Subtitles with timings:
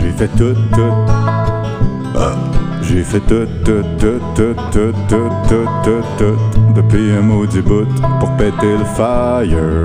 [0.00, 0.92] J'ai fait tout, tout.
[2.16, 2.34] Ah.
[2.82, 7.86] J'ai fait tout, tout, tout, tout, tout, tout, tout, tout, tout, depuis un maudit bout
[8.18, 9.84] pour péter le fire.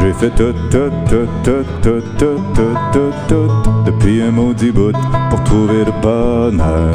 [0.00, 3.50] J'ai fait tout, tout, tout, tout, tout, tout, tout, tout, tout,
[3.86, 4.92] depuis un maudit bout
[5.30, 6.94] pour trouver le bonheur.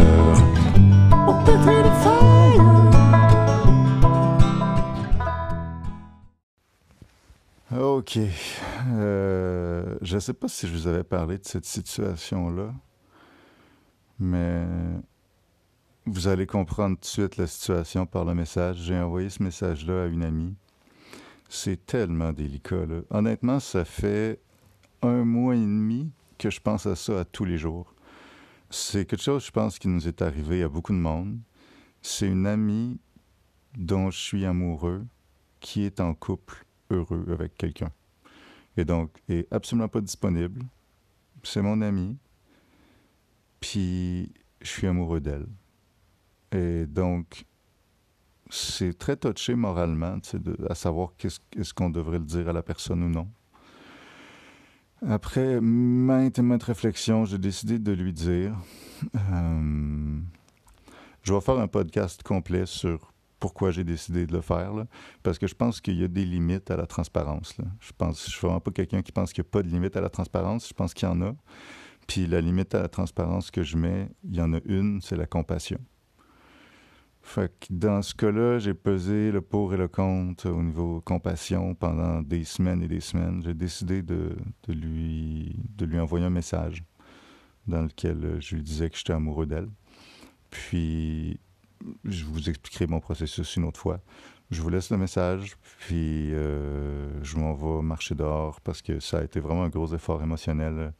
[7.75, 8.19] Ok.
[8.87, 12.71] Euh, je ne sais pas si je vous avais parlé de cette situation-là,
[14.19, 14.63] mais
[16.05, 18.77] vous allez comprendre tout de suite la situation par le message.
[18.77, 20.55] J'ai envoyé ce message-là à une amie.
[21.49, 22.85] C'est tellement délicat.
[22.85, 23.01] Là.
[23.09, 24.39] Honnêtement, ça fait
[25.01, 27.95] un mois et demi que je pense à ça à tous les jours.
[28.69, 31.39] C'est quelque chose, je pense, qui nous est arrivé à beaucoup de monde.
[32.03, 32.99] C'est une amie
[33.75, 35.05] dont je suis amoureux
[35.59, 36.62] qui est en couple
[36.93, 37.91] heureux avec quelqu'un.
[38.77, 40.61] Et donc, est absolument pas disponible.
[41.43, 42.17] C'est mon ami.
[43.59, 44.31] Puis,
[44.61, 45.47] je suis amoureux d'elle.
[46.51, 47.45] Et donc,
[48.49, 52.61] c'est très touché moralement, de, à savoir qu'est-ce, est-ce qu'on devrait le dire à la
[52.61, 53.27] personne ou non.
[55.05, 58.55] Après maintes et maintes réflexions, j'ai décidé de lui dire.
[59.15, 60.19] Euh,
[61.23, 63.12] je vais faire un podcast complet sur
[63.43, 64.71] pourquoi j'ai décidé de le faire,
[65.21, 67.57] parce que je pense qu'il y a des limites à la transparence.
[67.81, 69.97] Je pense, je suis vraiment pas quelqu'un qui pense qu'il n'y a pas de limite
[69.97, 70.69] à la transparence.
[70.69, 71.35] Je pense qu'il y en a.
[72.07, 75.17] Puis la limite à la transparence que je mets, il y en a une, c'est
[75.17, 75.77] la compassion.
[77.21, 81.75] Fait que dans ce cas-là, j'ai pesé le pour et le contre au niveau compassion
[81.75, 83.43] pendant des semaines et des semaines.
[83.43, 84.37] J'ai décidé de,
[84.69, 86.81] lui envoyer un message
[87.67, 89.67] dans lequel je lui disais que j'étais amoureux d'elle.
[90.49, 91.41] Puis
[92.05, 93.99] je vous expliquerai mon processus une autre fois.
[94.51, 99.19] Je vous laisse le message, puis euh, je m'en vais marcher dehors parce que ça
[99.19, 100.93] a été vraiment un gros effort émotionnel.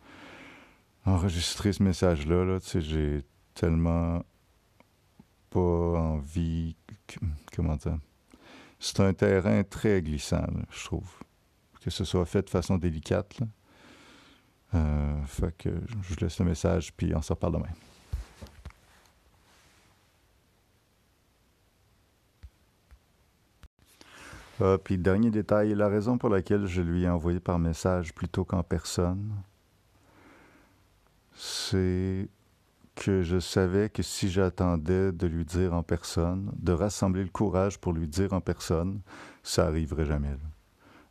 [1.06, 3.24] Enregistrer ce message-là, là, j'ai
[3.54, 4.24] tellement
[5.50, 6.76] pas envie.
[7.56, 7.98] Comment dire?
[8.80, 11.12] C'est un terrain très glissant, je trouve.
[11.82, 13.40] Que ce soit fait de façon délicate.
[13.40, 13.48] Là.
[14.76, 15.22] Euh,
[15.64, 17.70] je vous laisse le message, puis on se reparle demain.
[24.62, 28.46] Euh, puis dernier détail, la raison pour laquelle je lui ai envoyé par message plutôt
[28.46, 29.34] qu'en personne,
[31.34, 32.30] c'est
[32.96, 37.80] que je savais que si j'attendais de lui dire en personne, de rassembler le courage
[37.80, 39.02] pour lui dire en personne,
[39.42, 40.36] ça arriverait jamais.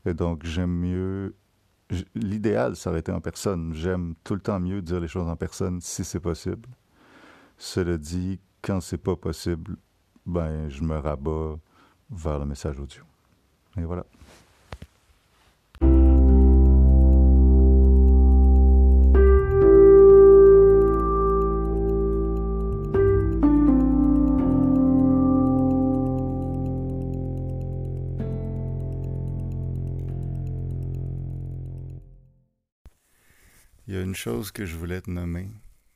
[0.06, 1.34] Et donc j'aime mieux
[2.14, 3.74] l'idéal, été en personne.
[3.74, 6.68] J'aime tout le temps mieux dire les choses en personne si c'est possible.
[7.58, 9.76] Cela dit, quand c'est pas possible,
[10.24, 11.58] ben je me rabats
[12.10, 13.11] vers le message audio.
[13.78, 14.04] Et voilà.
[33.88, 35.48] Il y a une chose que je voulais te nommer.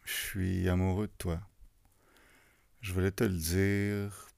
[0.04, 1.40] Je suis amoureux de toi.
[2.80, 4.28] Je voulais te le dire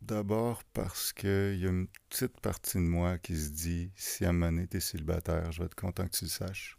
[0.00, 4.30] D'abord parce qu'il y a une petite partie de moi qui se dit si à
[4.30, 6.78] un t'es célibataire, je vais être content que tu le saches.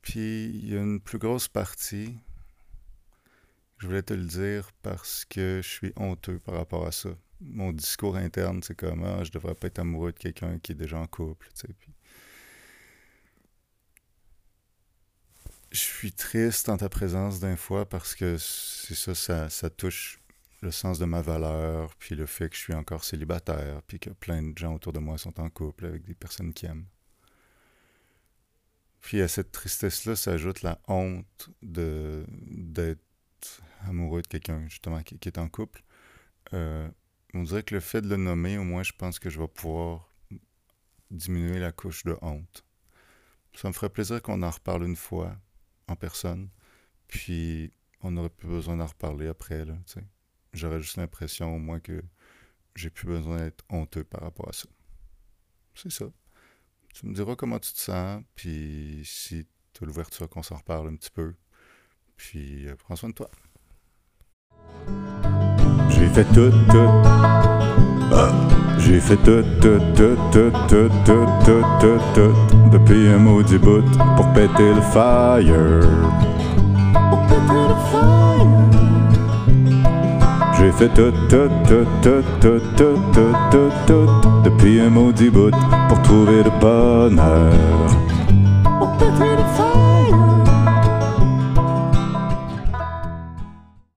[0.00, 2.16] Puis il y a une plus grosse partie,
[3.78, 7.10] je voulais te le dire parce que je suis honteux par rapport à ça.
[7.40, 10.76] Mon discours interne, c'est comme ah, je devrais pas être amoureux de quelqu'un qui est
[10.76, 11.48] déjà en couple.
[11.54, 11.92] Tu sais, puis...
[15.72, 20.20] Je suis triste en ta présence d'un fois parce que c'est ça, ça, ça touche
[20.64, 24.10] le sens de ma valeur, puis le fait que je suis encore célibataire, puis que
[24.10, 26.86] plein de gens autour de moi sont en couple avec des personnes qui aiment.
[29.00, 33.00] Puis à cette tristesse-là s'ajoute la honte d'être
[33.86, 35.84] amoureux de quelqu'un justement qui, est en couple.
[36.54, 36.88] Euh,
[37.34, 39.48] on dirait que le fait de le nommer, au moins, je pense que je vais
[39.48, 40.10] pouvoir
[41.10, 42.64] diminuer la couche de honte.
[43.54, 45.36] Ça me ferait plaisir qu'on en reparle une fois
[45.86, 46.48] en personne,
[47.08, 49.64] puis on n'aurait plus besoin d'en reparler après,
[50.58, 52.02] j'aurais juste l'impression au moins que
[52.74, 54.66] j'ai plus besoin d'être honteux par rapport à ça.
[55.74, 56.06] C'est ça.
[56.94, 60.88] Tu me diras comment tu te sens, puis si tu as l'ouverture qu'on s'en reparle
[60.88, 61.34] un petit peu.
[62.16, 63.30] Puis euh, prends soin de toi.
[65.90, 66.88] J'ai fait tout, tout.
[68.12, 68.32] Ah.
[68.78, 73.82] J'ai fait tout, tout, tout, tout, tout, tout, tout, tout, tout, depuis un maudit bout
[74.16, 75.80] pour péter le fire.
[77.10, 78.73] Pour péter le fire.
[80.58, 84.08] J'ai fait tout, tout, tout, tout, tout, tout, tout, tout, tout,
[84.44, 85.50] depuis un maudit bout
[85.88, 87.52] pour trouver le bonheur.